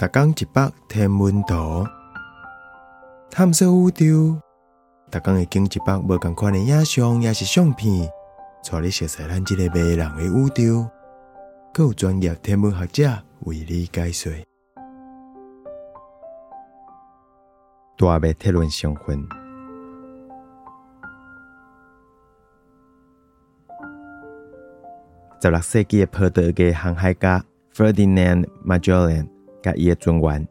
[0.00, 1.86] 逐工一百天文图，
[3.30, 4.40] 探索宇宙。
[5.10, 8.10] 逐工会经一百无共款的影像，也是相片，
[8.64, 10.88] 带你熟悉咱这个迷人的宇宙。
[11.74, 13.10] 更有专业天文学者
[13.40, 14.32] 为你解说。
[17.98, 19.22] 大麦特伦成分。
[25.42, 27.44] 十六世纪的波德嘅航海家
[27.74, 29.28] Ferdinand Magellan。
[29.62, 30.48] 甲伊诶船员，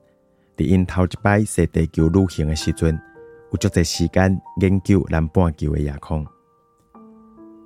[0.55, 2.99] 伫因头一摆踅地球旅行诶时阵，
[3.51, 6.25] 有足侪时间研究南半球诶夜空。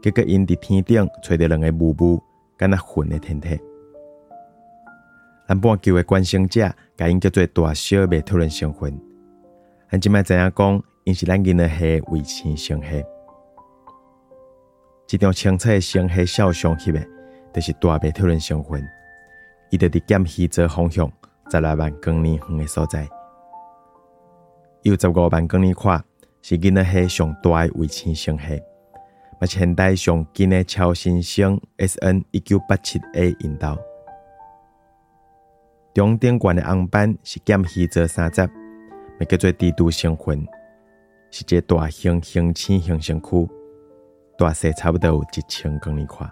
[0.02, 2.22] 结果因伫天顶找着两个雾雾，
[2.58, 3.60] 敢若云诶天体。
[5.48, 9.02] 南半球诶观星者，甲因叫做大小麦特伦星云。
[9.90, 13.04] 咱即摆知影讲，因是咱囡仔系卫星星系。
[15.12, 17.08] 一张清澈诶星系肖像翕诶，
[17.54, 18.84] 就是大麦特伦星云。
[19.70, 21.12] 伊就伫减虚座方向。
[21.54, 23.08] 十来万光年远的所在，
[24.82, 26.04] 有十五万光年宽，
[26.42, 28.60] 是囡仔系上大的卫星星系，
[29.40, 33.78] 嘛现代上近的超新星 SN 一九八七 A 引导。
[35.94, 38.42] 中顶冠的红斑是减虚座三十，
[39.20, 40.48] 咪叫做低度星群，
[41.30, 43.48] 是一个大型星星形成区，
[44.40, 46.28] 大细差不多有一千光年宽。